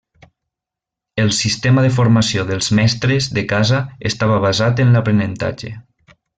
[1.23, 5.75] El sistema de formació dels mestres de casa estava basat en l’aprenentatge.